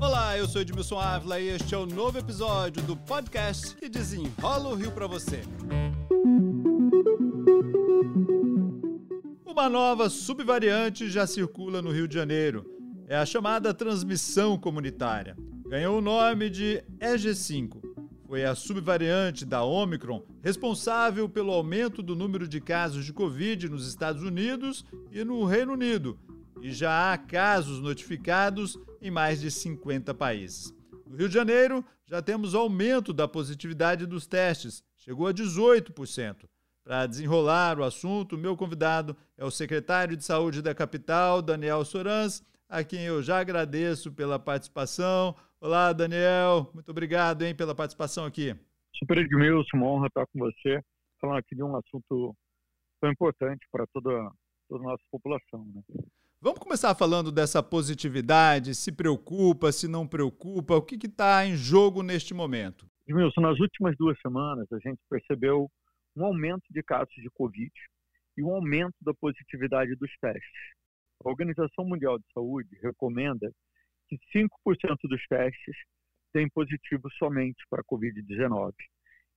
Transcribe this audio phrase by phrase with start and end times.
[0.00, 4.70] Olá, eu sou Edmilson Ávila e este é o novo episódio do podcast que desenrola
[4.70, 5.42] o Rio para você.
[9.44, 12.64] Uma nova subvariante já circula no Rio de Janeiro.
[13.08, 15.36] É a chamada transmissão comunitária.
[15.68, 17.82] Ganhou o nome de EG5.
[18.26, 23.86] Foi a subvariante da Omicron responsável pelo aumento do número de casos de Covid nos
[23.86, 24.82] Estados Unidos
[25.12, 26.18] e no Reino Unido.
[26.62, 30.74] E já há casos notificados em mais de 50 países.
[31.06, 36.48] No Rio de Janeiro, já temos aumento da positividade dos testes, chegou a 18%.
[36.84, 42.42] Para desenrolar o assunto, meu convidado é o secretário de Saúde da capital, Daniel Sorans,
[42.68, 45.34] a quem eu já agradeço pela participação.
[45.60, 48.54] Olá, Daniel, muito obrigado hein, pela participação aqui.
[48.96, 50.82] Super Edmilson, uma honra estar com você,
[51.20, 52.34] falando aqui de um assunto
[53.00, 54.30] tão importante para toda,
[54.68, 55.64] toda a nossa população.
[55.66, 55.82] Né?
[56.42, 62.02] Vamos começar falando dessa positividade, se preocupa, se não preocupa, o que está em jogo
[62.02, 62.88] neste momento?
[63.06, 65.70] Edmilson, nas últimas duas semanas a gente percebeu
[66.16, 67.70] um aumento de casos de Covid
[68.38, 70.62] e um aumento da positividade dos testes.
[71.22, 73.52] A Organização Mundial de Saúde recomenda
[74.08, 74.48] que 5%
[75.10, 75.76] dos testes
[76.32, 78.72] têm positivo somente para Covid-19.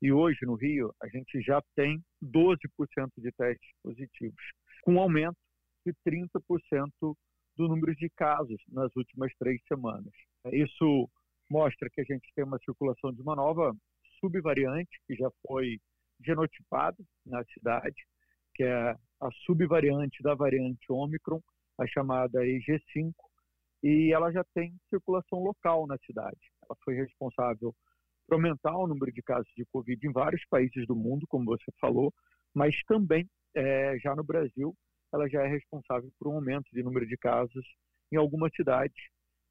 [0.02, 2.56] E hoje, no Rio, a gente já tem 12%
[3.17, 4.42] de testes positivos,
[4.84, 5.36] com um aumento
[5.86, 6.89] de 30%
[7.56, 10.12] do número de casos nas últimas três semanas.
[10.52, 11.09] Isso
[11.50, 13.76] mostra que a gente tem uma circulação de uma nova
[14.20, 15.80] subvariante que já foi
[16.26, 17.95] genotipada na cidade,
[18.56, 21.42] que é a subvariante da variante Omicron,
[21.78, 23.14] a chamada EG5,
[23.84, 26.39] e ela já tem circulação local na cidade.
[26.64, 27.76] Ela foi responsável
[28.26, 31.72] por aumentar o número de casos de Covid em vários países do mundo, como você
[31.80, 32.14] falou,
[32.54, 34.73] mas também é, já no Brasil
[35.14, 37.66] ela já é responsável por um aumento de número de casos
[38.11, 38.95] em algumas cidades,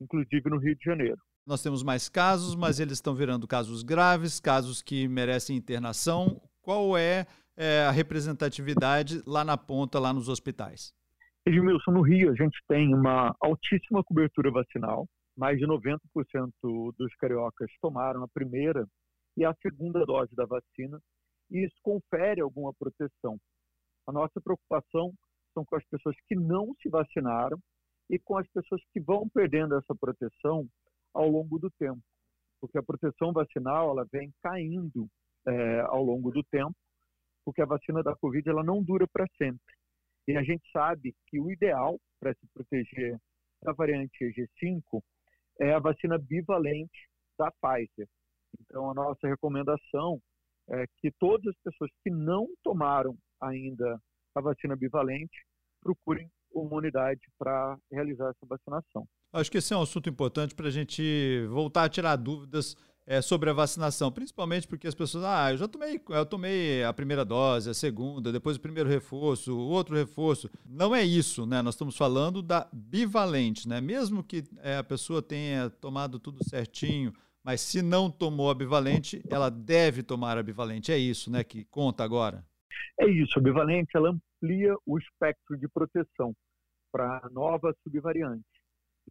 [0.00, 1.18] inclusive no Rio de Janeiro.
[1.46, 6.40] Nós temos mais casos, mas eles estão virando casos graves, casos que merecem internação.
[6.60, 7.26] Qual é,
[7.56, 10.92] é a representatividade lá na ponta, lá nos hospitais?
[11.44, 15.08] Edmilson, no Rio a gente tem uma altíssima cobertura vacinal.
[15.36, 15.98] Mais de 90%
[16.62, 18.86] dos cariocas tomaram a primeira
[19.36, 21.00] e a segunda dose da vacina,
[21.50, 23.38] e isso confere alguma proteção.
[24.06, 25.12] A nossa preocupação
[25.52, 27.58] são com as pessoas que não se vacinaram
[28.10, 30.66] e com as pessoas que vão perdendo essa proteção
[31.14, 32.00] ao longo do tempo,
[32.60, 35.08] porque a proteção vacinal ela vem caindo
[35.46, 36.74] é, ao longo do tempo,
[37.44, 39.74] porque a vacina da Covid ela não dura para sempre.
[40.28, 43.18] E a gente sabe que o ideal para se proteger
[43.62, 45.02] da variante EG5
[45.60, 47.08] é a vacina bivalente
[47.38, 48.08] da Pfizer.
[48.60, 50.20] Então, a nossa recomendação
[50.70, 54.00] é que todas as pessoas que não tomaram ainda
[54.34, 55.44] a vacina bivalente,
[55.80, 59.06] procurem uma unidade para realizar essa vacinação.
[59.32, 62.76] Acho que esse é um assunto importante para a gente voltar a tirar dúvidas
[63.06, 66.92] é, sobre a vacinação, principalmente porque as pessoas, ah, eu já tomei, eu tomei a
[66.92, 70.48] primeira dose, a segunda, depois o primeiro reforço, o outro reforço.
[70.64, 71.62] Não é isso, né?
[71.62, 73.80] Nós estamos falando da bivalente, né?
[73.80, 77.12] Mesmo que é, a pessoa tenha tomado tudo certinho,
[77.42, 80.92] mas se não tomou a bivalente, ela deve tomar a bivalente.
[80.92, 81.42] É isso, né?
[81.42, 82.44] Que conta agora.
[83.00, 86.34] É isso, a bivalente ela amplia o espectro de proteção
[86.90, 88.62] para novas subvariantes.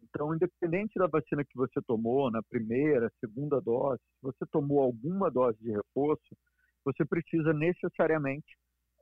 [0.02, 5.30] Então, independente da vacina que você tomou, na primeira, segunda dose, se você tomou alguma
[5.30, 6.36] dose de reforço,
[6.84, 8.56] você precisa necessariamente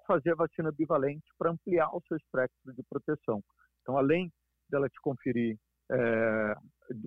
[0.06, 3.42] fazer a vacina bivalente para ampliar o seu espectro de proteção.
[3.82, 4.32] Então, além
[4.68, 5.56] dela te conferir
[5.90, 6.54] é,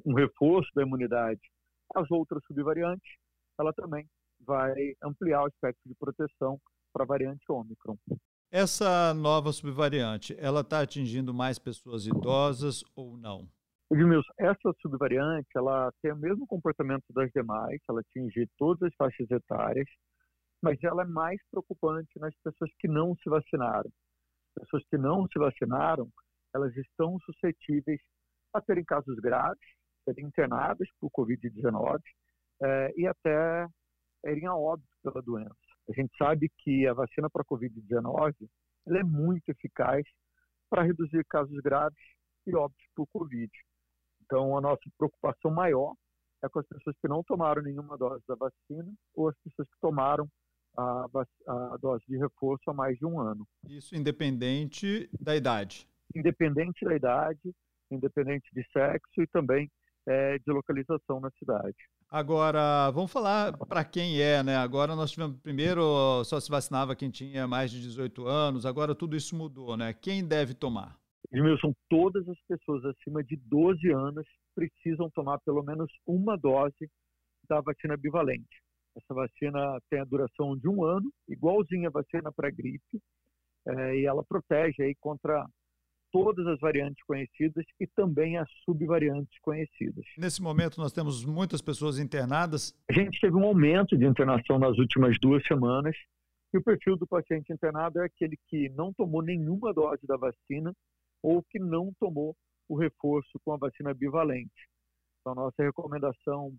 [0.05, 1.41] um reforço da imunidade
[1.95, 3.17] às outras subvariantes,
[3.59, 4.07] ela também
[4.39, 6.59] vai ampliar o espectro de proteção
[6.93, 7.97] para a variante Ômicron.
[8.51, 13.49] Essa nova subvariante, ela está atingindo mais pessoas idosas ou não?
[13.91, 19.29] Edmilson, essa subvariante, ela tem o mesmo comportamento das demais, ela atinge todas as faixas
[19.29, 19.87] etárias,
[20.61, 23.91] mas ela é mais preocupante nas pessoas que não se vacinaram.
[24.55, 26.07] As pessoas que não se vacinaram,
[26.55, 27.99] elas estão suscetíveis
[28.53, 29.67] a terem casos graves,
[30.05, 31.99] serem internadas por Covid-19
[32.61, 33.67] é, e até
[34.25, 35.55] irem a óbito pela doença.
[35.89, 38.33] A gente sabe que a vacina para a Covid-19
[38.87, 40.03] é muito eficaz
[40.69, 41.97] para reduzir casos graves
[42.47, 43.51] e óbitos por Covid.
[44.23, 45.93] Então, a nossa preocupação maior
[46.43, 49.79] é com as pessoas que não tomaram nenhuma dose da vacina ou as pessoas que
[49.79, 50.27] tomaram
[50.77, 51.05] a,
[51.47, 53.47] a dose de reforço há mais de um ano.
[53.67, 55.87] Isso independente da idade?
[56.15, 57.53] Independente da idade,
[57.91, 59.69] independente de sexo e também
[60.07, 61.77] é, de localização na cidade.
[62.13, 64.55] Agora, vamos falar para quem é, né?
[64.55, 69.15] Agora nós tivemos, primeiro só se vacinava quem tinha mais de 18 anos, agora tudo
[69.15, 69.95] isso mudou, né?
[69.95, 70.95] Quem deve tomar?
[71.31, 76.87] Edmilson, todas as pessoas acima de 12 anos precisam tomar pelo menos uma dose
[77.49, 78.61] da vacina bivalente.
[78.95, 83.01] Essa vacina tem a duração de um ano, igualzinha a vacina para gripe,
[83.65, 85.43] é, e ela protege aí contra
[86.13, 90.05] todas as variantes conhecidas e também as subvariantes conhecidas.
[90.15, 92.71] Nesse momento, nós temos muitas pessoas internadas.
[92.87, 95.95] A gente teve um aumento de internação nas últimas duas semanas,
[96.53, 100.71] e o perfil do paciente internado é aquele que não tomou nenhuma dose da vacina
[101.23, 102.35] ou que não tomou
[102.69, 104.69] o reforço com a vacina bivalente.
[105.19, 106.53] Então, nossa recomendação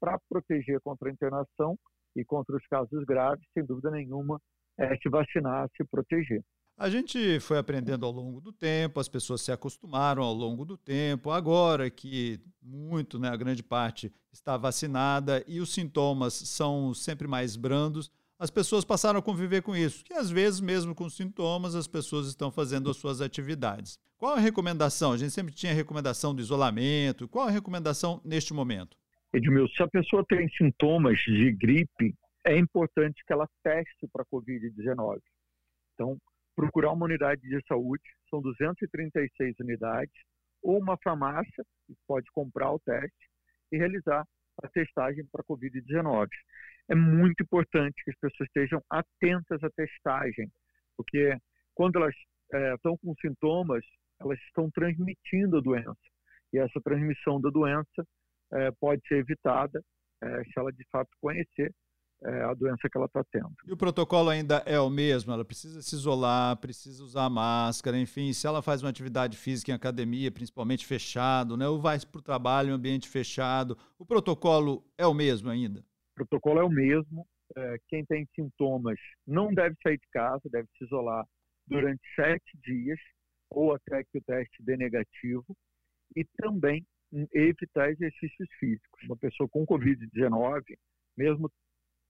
[0.00, 1.78] para proteger contra a internação
[2.16, 4.40] e contra os casos graves, sem dúvida nenhuma,
[4.78, 6.42] é se vacinar, se proteger.
[6.76, 10.76] A gente foi aprendendo ao longo do tempo, as pessoas se acostumaram ao longo do
[10.76, 11.30] tempo.
[11.30, 17.54] Agora que muito, né, a grande parte está vacinada e os sintomas são sempre mais
[17.54, 20.04] brandos, as pessoas passaram a conviver com isso.
[20.04, 23.96] Que às vezes, mesmo com sintomas, as pessoas estão fazendo as suas atividades.
[24.18, 25.12] Qual a recomendação?
[25.12, 27.28] A gente sempre tinha recomendação do isolamento.
[27.28, 28.96] Qual a recomendação neste momento?
[29.32, 34.26] Edmilson, se a pessoa tem sintomas de gripe, é importante que ela teste para a
[34.26, 35.20] Covid-19.
[35.94, 36.18] Então,
[36.54, 40.14] procurar uma unidade de saúde, são 236 unidades,
[40.62, 43.28] ou uma farmácia, que pode comprar o teste
[43.72, 44.24] e realizar
[44.62, 46.28] a testagem para a Covid-19.
[46.88, 50.50] É muito importante que as pessoas estejam atentas à testagem,
[50.96, 51.36] porque
[51.74, 52.14] quando elas
[52.52, 53.84] é, estão com sintomas,
[54.20, 55.96] elas estão transmitindo a doença.
[56.52, 58.06] E essa transmissão da doença
[58.52, 59.82] é, pode ser evitada
[60.22, 61.72] é, se ela de fato conhecer
[62.24, 63.52] é, a doença que ela está tendo.
[63.66, 65.32] E o protocolo ainda é o mesmo?
[65.32, 69.74] Ela precisa se isolar, precisa usar máscara, enfim, se ela faz uma atividade física em
[69.74, 75.06] academia, principalmente fechado, né, ou vai para o trabalho em ambiente fechado, o protocolo é
[75.06, 75.80] o mesmo ainda?
[75.80, 77.26] O protocolo é o mesmo.
[77.56, 81.24] É, quem tem sintomas não deve sair de casa, deve se isolar
[81.66, 82.98] durante sete dias
[83.50, 85.44] ou até que o teste dê negativo
[86.16, 86.84] e também
[87.32, 89.02] evitar exercícios físicos.
[89.04, 90.62] Uma pessoa com Covid-19,
[91.16, 91.50] mesmo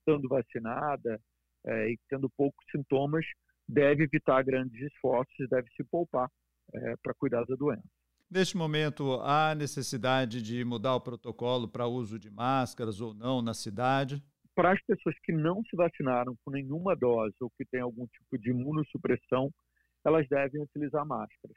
[0.05, 1.19] estando vacinada
[1.67, 3.25] é, e tendo poucos sintomas,
[3.67, 6.29] deve evitar grandes esforços, deve se poupar
[6.73, 7.89] é, para cuidar da doença.
[8.31, 13.55] Neste momento, há necessidade de mudar o protocolo para uso de máscaras ou não na
[13.55, 14.23] cidade?
[14.55, 18.39] Para as pessoas que não se vacinaram com nenhuma dose ou que têm algum tipo
[18.39, 19.51] de imunossupressão,
[20.05, 21.56] elas devem utilizar máscaras.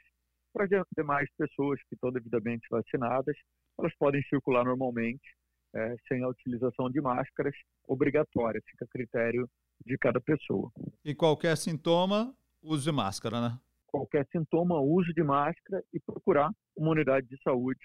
[0.54, 3.36] Para as demais pessoas que estão devidamente vacinadas,
[3.80, 5.37] elas podem circular normalmente
[5.76, 7.54] é, sem a utilização de máscaras
[7.88, 9.50] obrigatória, fica a critério
[9.86, 10.72] de cada pessoa.
[11.04, 13.60] E qualquer sintoma, use máscara, né?
[13.88, 17.80] Qualquer sintoma, uso de máscara e procurar uma unidade de saúde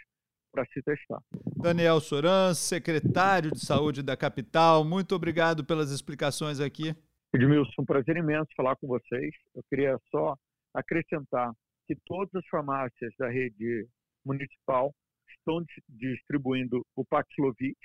[0.53, 1.23] para se testar.
[1.57, 6.95] Daniel Soran, secretário de Saúde da capital, muito obrigado pelas explicações aqui.
[7.35, 9.35] Edmilson, um prazer imenso falar com vocês.
[9.55, 10.37] Eu queria só
[10.75, 11.51] acrescentar
[11.87, 13.87] que todas as farmácias da rede
[14.25, 14.95] municipal
[15.43, 17.77] estão distribuindo o Paxlovid,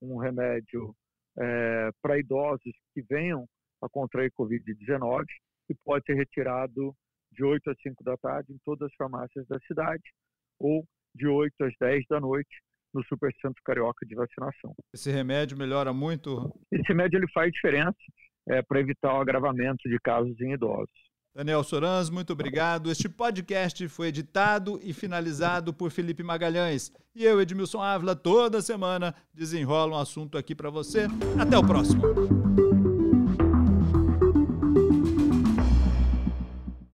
[0.00, 0.94] um remédio
[1.38, 3.46] é, para idosos que venham
[3.82, 5.24] a contrair Covid-19
[5.70, 6.94] e pode ser retirado
[7.30, 10.02] de 8 às 5 da tarde em todas as farmácias da cidade
[10.58, 12.62] ou de 8 às 10 da noite
[12.92, 14.74] no Supercentro Carioca de Vacinação.
[14.92, 16.52] Esse remédio melhora muito?
[16.70, 17.96] Esse remédio ele faz diferença
[18.48, 20.92] é, para evitar o agravamento de casos em idosos.
[21.34, 22.90] Daniel Sorans, muito obrigado.
[22.90, 26.92] Este podcast foi editado e finalizado por Felipe Magalhães.
[27.14, 31.06] E eu, Edmilson Ávila, toda semana desenrola um assunto aqui para você.
[31.38, 32.61] Até o próximo.